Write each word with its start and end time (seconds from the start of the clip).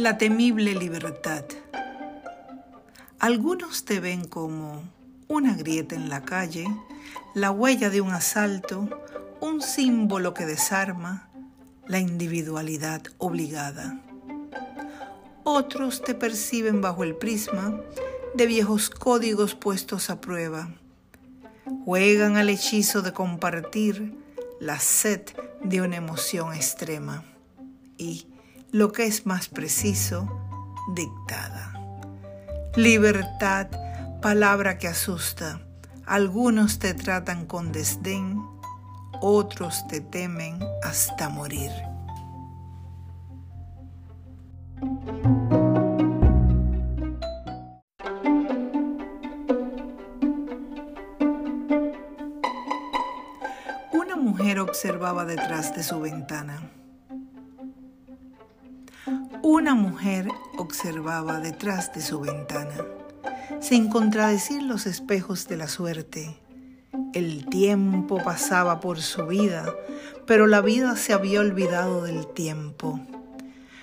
La 0.00 0.16
temible 0.16 0.74
libertad. 0.74 1.44
Algunos 3.18 3.84
te 3.84 4.00
ven 4.00 4.24
como 4.24 4.82
una 5.28 5.54
grieta 5.54 5.94
en 5.94 6.08
la 6.08 6.22
calle, 6.22 6.64
la 7.34 7.50
huella 7.50 7.90
de 7.90 8.00
un 8.00 8.10
asalto, 8.10 8.88
un 9.42 9.60
símbolo 9.60 10.32
que 10.32 10.46
desarma 10.46 11.28
la 11.86 11.98
individualidad 11.98 13.02
obligada. 13.18 14.00
Otros 15.44 16.02
te 16.02 16.14
perciben 16.14 16.80
bajo 16.80 17.04
el 17.04 17.14
prisma 17.14 17.78
de 18.34 18.46
viejos 18.46 18.88
códigos 18.88 19.54
puestos 19.54 20.08
a 20.08 20.18
prueba. 20.18 20.70
Juegan 21.84 22.38
al 22.38 22.48
hechizo 22.48 23.02
de 23.02 23.12
compartir 23.12 24.14
la 24.60 24.80
sed 24.80 25.20
de 25.62 25.82
una 25.82 25.96
emoción 25.96 26.54
extrema 26.54 27.22
y, 27.98 28.29
lo 28.72 28.92
que 28.92 29.06
es 29.06 29.26
más 29.26 29.48
preciso, 29.48 30.28
dictada. 30.94 31.72
Libertad, 32.76 33.68
palabra 34.22 34.78
que 34.78 34.88
asusta. 34.88 35.60
Algunos 36.06 36.78
te 36.78 36.94
tratan 36.94 37.46
con 37.46 37.72
desdén, 37.72 38.40
otros 39.20 39.86
te 39.88 40.00
temen 40.00 40.58
hasta 40.82 41.28
morir. 41.28 41.70
Una 53.92 54.16
mujer 54.16 54.60
observaba 54.60 55.24
detrás 55.24 55.74
de 55.74 55.82
su 55.82 56.00
ventana 56.00 56.60
una 59.52 59.74
mujer 59.74 60.28
observaba 60.58 61.40
detrás 61.40 61.92
de 61.92 62.00
su 62.00 62.20
ventana, 62.20 62.84
sin 63.60 63.88
contradecir 63.88 64.62
los 64.62 64.86
espejos 64.86 65.48
de 65.48 65.56
la 65.56 65.66
suerte. 65.66 66.38
El 67.14 67.46
tiempo 67.46 68.22
pasaba 68.22 68.78
por 68.78 69.00
su 69.00 69.26
vida, 69.26 69.66
pero 70.24 70.46
la 70.46 70.60
vida 70.60 70.94
se 70.94 71.12
había 71.12 71.40
olvidado 71.40 72.04
del 72.04 72.28
tiempo. 72.28 73.00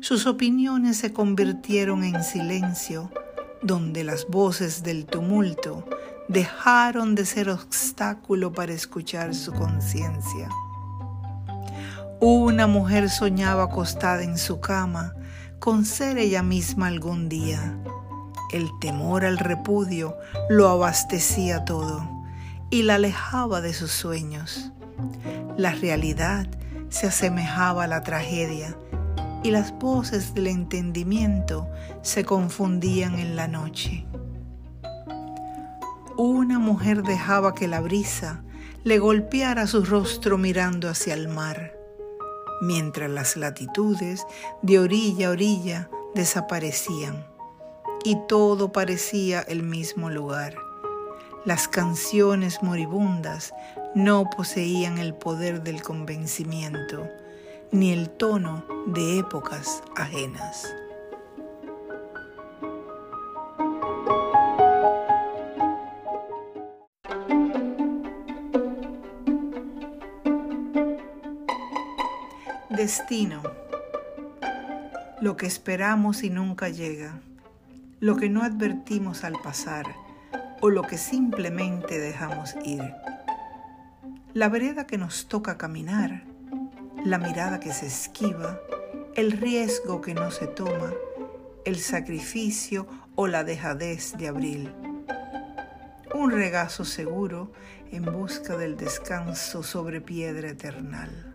Sus 0.00 0.26
opiniones 0.26 0.96
se 0.96 1.12
convirtieron 1.12 2.04
en 2.04 2.24
silencio, 2.24 3.12
donde 3.60 4.02
las 4.02 4.28
voces 4.28 4.82
del 4.82 5.04
tumulto 5.04 5.84
dejaron 6.28 7.14
de 7.14 7.26
ser 7.26 7.50
obstáculo 7.50 8.50
para 8.50 8.72
escuchar 8.72 9.34
su 9.34 9.52
conciencia. 9.52 10.48
Una 12.18 12.66
mujer 12.66 13.10
soñaba 13.10 13.64
acostada 13.64 14.22
en 14.22 14.38
su 14.38 14.58
cama, 14.58 15.12
con 15.60 15.84
ser 15.84 16.16
ella 16.16 16.42
misma 16.42 16.86
algún 16.86 17.28
día. 17.28 17.76
El 18.50 18.70
temor 18.80 19.26
al 19.26 19.36
repudio 19.36 20.16
lo 20.48 20.68
abastecía 20.68 21.66
todo 21.66 22.08
y 22.70 22.82
la 22.82 22.94
alejaba 22.94 23.60
de 23.60 23.74
sus 23.74 23.90
sueños. 23.90 24.72
La 25.58 25.72
realidad 25.72 26.48
se 26.88 27.08
asemejaba 27.08 27.84
a 27.84 27.88
la 27.88 28.02
tragedia 28.02 28.74
y 29.42 29.50
las 29.50 29.78
voces 29.78 30.34
del 30.34 30.46
entendimiento 30.46 31.68
se 32.00 32.24
confundían 32.24 33.18
en 33.18 33.36
la 33.36 33.46
noche. 33.46 34.06
Una 36.16 36.58
mujer 36.58 37.02
dejaba 37.02 37.54
que 37.54 37.68
la 37.68 37.80
brisa 37.80 38.42
le 38.82 38.98
golpeara 38.98 39.66
su 39.66 39.84
rostro 39.84 40.38
mirando 40.38 40.88
hacia 40.88 41.12
el 41.12 41.28
mar 41.28 41.79
mientras 42.60 43.10
las 43.10 43.36
latitudes 43.36 44.26
de 44.62 44.78
orilla 44.78 45.28
a 45.28 45.30
orilla 45.30 45.90
desaparecían 46.14 47.26
y 48.04 48.16
todo 48.28 48.72
parecía 48.72 49.40
el 49.40 49.62
mismo 49.62 50.10
lugar. 50.10 50.54
Las 51.44 51.68
canciones 51.68 52.62
moribundas 52.62 53.54
no 53.94 54.28
poseían 54.36 54.98
el 54.98 55.14
poder 55.14 55.62
del 55.62 55.82
convencimiento 55.82 57.08
ni 57.72 57.92
el 57.92 58.10
tono 58.10 58.64
de 58.86 59.18
épocas 59.18 59.82
ajenas. 59.96 60.74
Destino. 72.80 73.42
Lo 75.20 75.36
que 75.36 75.44
esperamos 75.44 76.22
y 76.22 76.30
nunca 76.30 76.70
llega. 76.70 77.20
Lo 78.00 78.16
que 78.16 78.30
no 78.30 78.42
advertimos 78.42 79.22
al 79.22 79.34
pasar 79.34 79.84
o 80.62 80.70
lo 80.70 80.80
que 80.84 80.96
simplemente 80.96 81.98
dejamos 81.98 82.56
ir. 82.64 82.80
La 84.32 84.48
vereda 84.48 84.86
que 84.86 84.96
nos 84.96 85.28
toca 85.28 85.58
caminar, 85.58 86.22
la 87.04 87.18
mirada 87.18 87.60
que 87.60 87.74
se 87.74 87.84
esquiva, 87.84 88.58
el 89.14 89.32
riesgo 89.32 90.00
que 90.00 90.14
no 90.14 90.30
se 90.30 90.46
toma, 90.46 90.94
el 91.66 91.76
sacrificio 91.76 92.86
o 93.14 93.26
la 93.26 93.44
dejadez 93.44 94.16
de 94.16 94.28
abril. 94.28 94.72
Un 96.14 96.30
regazo 96.30 96.86
seguro 96.86 97.52
en 97.92 98.06
busca 98.06 98.56
del 98.56 98.78
descanso 98.78 99.62
sobre 99.62 100.00
piedra 100.00 100.48
eternal 100.48 101.29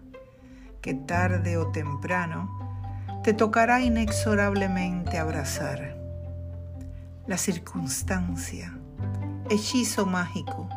que 0.85 0.93
tarde 0.93 1.57
o 1.57 1.71
temprano 1.71 2.47
te 3.23 3.33
tocará 3.33 3.81
inexorablemente 3.81 5.17
abrazar. 5.17 5.97
La 7.25 7.39
circunstancia, 7.39 8.71
hechizo 9.49 10.05
mágico 10.05 10.69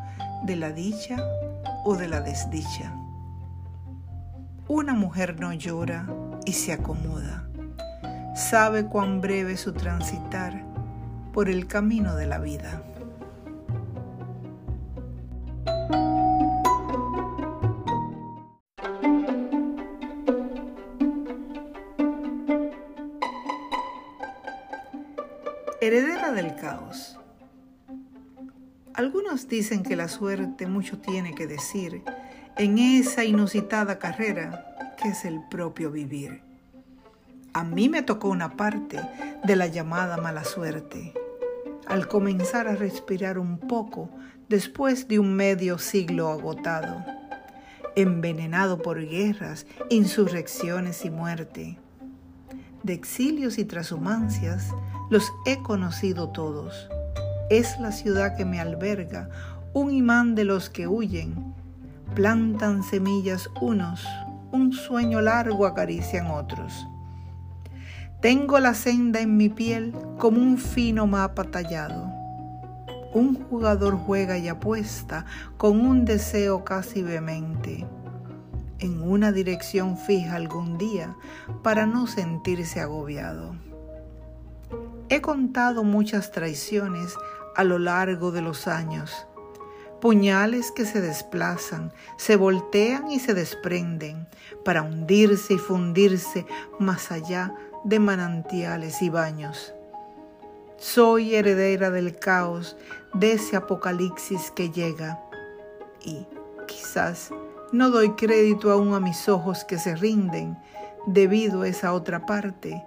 de 0.45 0.57
la 0.57 0.73
dicha 0.73 1.23
o 1.85 1.95
de 1.95 2.09
la 2.09 2.23
desdicha. 2.23 2.97
Una 4.67 4.95
mujer 4.95 5.39
no 5.39 5.53
llora 5.53 6.07
y 6.47 6.55
se 6.55 6.73
acomoda. 6.73 7.47
Sabe 8.35 8.87
cuán 8.87 9.21
breve 9.21 9.59
su 9.59 9.75
transitar 9.75 10.65
por 11.35 11.51
el 11.51 11.67
camino 11.67 12.15
de 12.15 12.25
la 12.25 12.39
vida. 12.39 12.83
Heredera 25.81 26.33
del 26.33 26.57
caos. 26.57 27.19
Algunos 28.95 29.47
dicen 29.47 29.85
que 29.85 29.95
la 29.95 30.09
suerte 30.09 30.67
mucho 30.67 30.99
tiene 30.99 31.37
que 31.37 31.47
decir 31.47 32.03
en 32.57 32.79
esa 32.79 33.25
inusitada 33.25 34.01
carrera 34.01 34.97
que 35.01 35.11
es 35.11 35.25
el 35.25 35.41
propio 35.49 35.93
vivir. 35.93 36.43
A 37.53 37.63
mí 37.63 37.89
me 37.89 38.03
tocó 38.03 38.29
una 38.29 38.57
parte 38.57 38.99
de 39.45 39.55
la 39.55 39.69
llamada 39.69 40.17
mala 40.17 40.43
suerte, 40.43 41.15
al 41.87 42.09
comenzar 42.09 42.67
a 42.67 42.75
respirar 42.75 43.39
un 43.39 43.59
poco 43.59 44.11
después 44.49 45.07
de 45.07 45.21
un 45.21 45.37
medio 45.37 45.79
siglo 45.79 46.29
agotado, 46.29 47.05
envenenado 47.95 48.83
por 48.83 49.01
guerras, 49.01 49.65
insurrecciones 49.91 51.05
y 51.05 51.11
muerte 51.11 51.79
de 52.83 52.95
exilios 52.95 53.59
y 53.59 53.65
transhumancias, 53.65 54.71
los 55.11 55.33
he 55.47 55.63
conocido 55.63 56.29
todos. 56.31 56.89
Es 57.51 57.79
la 57.81 57.93
ciudad 57.93 58.37
que 58.37 58.45
me 58.45 58.61
alberga, 58.61 59.29
un 59.73 59.93
imán 59.93 60.35
de 60.35 60.45
los 60.45 60.71
que 60.71 60.87
huyen. 60.87 61.55
Plantan 62.15 62.83
semillas 62.83 63.51
unos, 63.61 64.07
un 64.53 64.73
sueño 64.73 65.21
largo 65.21 65.67
acarician 65.67 66.29
otros. 66.29 66.87
Tengo 68.21 68.59
la 68.59 68.75
senda 68.75 69.21
en 69.21 69.37
mi 69.37 69.49
piel 69.49 69.95
como 70.19 70.41
un 70.41 70.59
fino 70.59 71.07
mapa 71.07 71.45
tallado. 71.45 72.11
Un 73.15 73.35
jugador 73.35 73.97
juega 73.97 74.37
y 74.39 74.49
apuesta 74.49 75.25
con 75.57 75.81
un 75.81 76.05
deseo 76.05 76.65
casi 76.65 77.03
vehemente 77.03 77.87
en 78.81 79.03
una 79.03 79.33
dirección 79.33 79.97
fija 79.97 80.37
algún 80.37 80.79
día 80.79 81.17
para 81.63 81.87
no 81.87 82.07
sentirse 82.07 82.81
agobiado. 82.81 83.57
He 85.11 85.23
contado 85.23 85.85
muchas 85.85 86.33
traiciones 86.33 87.15
a 87.57 87.65
lo 87.65 87.79
largo 87.79 88.31
de 88.31 88.43
los 88.43 88.69
años, 88.69 89.27
puñales 90.03 90.71
que 90.71 90.85
se 90.85 91.01
desplazan, 91.01 91.93
se 92.19 92.37
voltean 92.37 93.11
y 93.11 93.19
se 93.19 93.33
desprenden 93.33 94.29
para 94.67 94.83
hundirse 94.83 95.55
y 95.55 95.59
fundirse 95.59 96.47
más 96.79 97.11
allá 97.11 97.55
de 97.85 97.99
manantiales 97.99 99.01
y 99.01 99.09
baños. 99.09 99.73
Soy 100.77 101.35
heredera 101.35 101.91
del 101.91 102.19
caos, 102.19 102.77
de 103.15 103.33
ese 103.33 103.57
apocalipsis 103.57 104.51
que 104.51 104.71
llega 104.71 105.21
y 106.05 106.27
quizás 106.67 107.31
no 107.73 107.91
doy 107.91 108.11
crédito 108.11 108.71
aún 108.71 108.93
a 108.93 109.01
mis 109.01 109.27
ojos 109.29 109.65
que 109.65 109.79
se 109.79 109.97
rinden 109.97 110.59
debido 111.07 111.63
a 111.63 111.69
esa 111.69 111.95
otra 111.95 112.27
parte. 112.27 112.85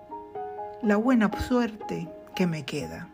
La 0.83 0.97
buena 0.97 1.29
suerte 1.39 2.09
que 2.35 2.47
me 2.47 2.65
queda. 2.65 3.07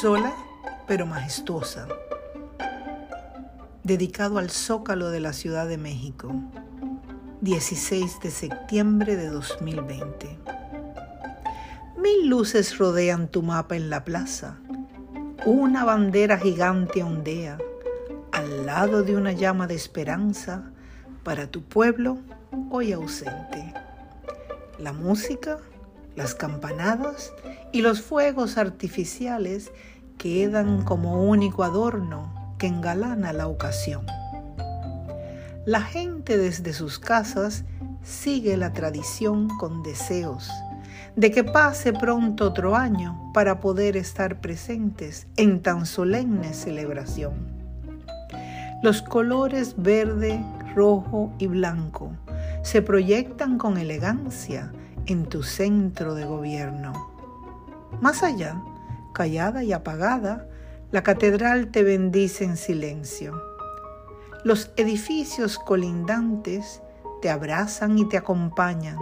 Sola 0.00 0.32
pero 0.86 1.04
majestuosa. 1.04 1.88
Dedicado 3.82 4.38
al 4.38 4.50
Zócalo 4.50 5.10
de 5.10 5.20
la 5.20 5.32
Ciudad 5.32 5.68
de 5.68 5.78
México, 5.78 6.32
16 7.42 8.20
de 8.20 8.30
septiembre 8.30 9.16
de 9.16 9.28
2020. 9.28 10.38
Mil 11.98 12.28
luces 12.28 12.78
rodean 12.78 13.28
tu 13.28 13.42
mapa 13.42 13.76
en 13.76 13.90
la 13.90 14.04
plaza. 14.04 14.58
Una 15.44 15.84
bandera 15.84 16.38
gigante 16.38 17.02
ondea 17.02 17.58
al 18.46 18.64
lado 18.64 19.02
de 19.02 19.16
una 19.16 19.32
llama 19.32 19.66
de 19.66 19.74
esperanza 19.74 20.70
para 21.24 21.48
tu 21.48 21.62
pueblo 21.64 22.18
hoy 22.70 22.92
ausente. 22.92 23.74
La 24.78 24.92
música, 24.92 25.58
las 26.14 26.36
campanadas 26.36 27.32
y 27.72 27.82
los 27.82 28.02
fuegos 28.02 28.56
artificiales 28.56 29.72
quedan 30.16 30.82
como 30.84 31.24
único 31.24 31.64
adorno 31.64 32.54
que 32.56 32.68
engalana 32.68 33.32
la 33.32 33.48
ocasión. 33.48 34.06
La 35.64 35.80
gente 35.80 36.38
desde 36.38 36.72
sus 36.72 37.00
casas 37.00 37.64
sigue 38.04 38.56
la 38.56 38.72
tradición 38.72 39.48
con 39.58 39.82
deseos 39.82 40.48
de 41.16 41.32
que 41.32 41.42
pase 41.42 41.92
pronto 41.92 42.46
otro 42.46 42.76
año 42.76 43.32
para 43.34 43.58
poder 43.58 43.96
estar 43.96 44.40
presentes 44.40 45.26
en 45.36 45.62
tan 45.62 45.84
solemne 45.84 46.54
celebración. 46.54 47.55
Los 48.82 49.00
colores 49.00 49.74
verde, 49.78 50.44
rojo 50.74 51.32
y 51.38 51.46
blanco 51.46 52.12
se 52.62 52.82
proyectan 52.82 53.56
con 53.56 53.78
elegancia 53.78 54.70
en 55.06 55.24
tu 55.24 55.42
centro 55.42 56.14
de 56.14 56.26
gobierno. 56.26 56.92
Más 58.02 58.22
allá, 58.22 58.62
callada 59.14 59.64
y 59.64 59.72
apagada, 59.72 60.46
la 60.90 61.02
catedral 61.02 61.70
te 61.70 61.84
bendice 61.84 62.44
en 62.44 62.58
silencio. 62.58 63.40
Los 64.44 64.70
edificios 64.76 65.58
colindantes 65.58 66.82
te 67.22 67.30
abrazan 67.30 67.98
y 67.98 68.06
te 68.06 68.18
acompañan. 68.18 68.98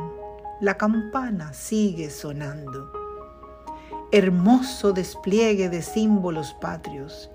La 0.60 0.76
campana 0.76 1.52
sigue 1.52 2.10
sonando. 2.10 2.92
Hermoso 4.12 4.92
despliegue 4.92 5.68
de 5.68 5.82
símbolos 5.82 6.54
patrios 6.60 7.30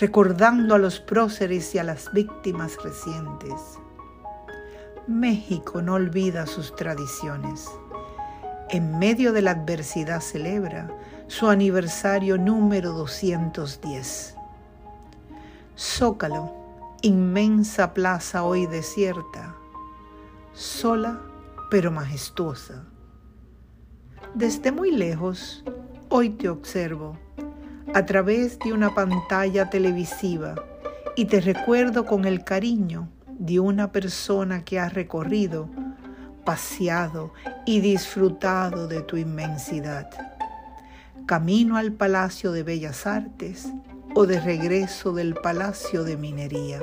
recordando 0.00 0.76
a 0.76 0.78
los 0.78 1.00
próceres 1.00 1.74
y 1.74 1.78
a 1.78 1.84
las 1.84 2.12
víctimas 2.12 2.76
recientes. 2.82 3.78
México 5.08 5.82
no 5.82 5.94
olvida 5.94 6.46
sus 6.46 6.76
tradiciones. 6.76 7.68
En 8.68 8.98
medio 8.98 9.32
de 9.32 9.42
la 9.42 9.52
adversidad 9.52 10.20
celebra 10.20 10.88
su 11.26 11.48
aniversario 11.48 12.38
número 12.38 12.92
210. 12.92 14.36
Zócalo, 15.76 16.52
inmensa 17.02 17.94
plaza 17.94 18.44
hoy 18.44 18.66
desierta, 18.66 19.56
sola 20.52 21.20
pero 21.70 21.90
majestuosa. 21.90 22.84
Desde 24.34 24.70
muy 24.70 24.90
lejos, 24.90 25.64
hoy 26.08 26.30
te 26.30 26.48
observo 26.48 27.16
a 27.94 28.06
través 28.06 28.58
de 28.58 28.72
una 28.72 28.94
pantalla 28.94 29.70
televisiva 29.70 30.54
y 31.16 31.24
te 31.24 31.40
recuerdo 31.40 32.04
con 32.06 32.24
el 32.24 32.44
cariño 32.44 33.08
de 33.38 33.60
una 33.60 33.92
persona 33.92 34.64
que 34.64 34.78
ha 34.78 34.88
recorrido, 34.88 35.68
paseado 36.44 37.32
y 37.66 37.80
disfrutado 37.80 38.88
de 38.88 39.02
tu 39.02 39.16
inmensidad. 39.16 40.08
Camino 41.26 41.76
al 41.76 41.92
Palacio 41.92 42.52
de 42.52 42.62
Bellas 42.62 43.06
Artes 43.06 43.68
o 44.14 44.26
de 44.26 44.40
regreso 44.40 45.12
del 45.12 45.34
Palacio 45.34 46.04
de 46.04 46.16
Minería. 46.16 46.80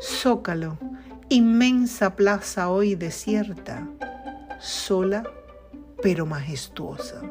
Zócalo, 0.00 0.78
inmensa 1.28 2.16
plaza 2.16 2.68
hoy 2.70 2.94
desierta, 2.94 3.86
sola 4.60 5.24
pero 6.02 6.26
majestuosa. 6.26 7.22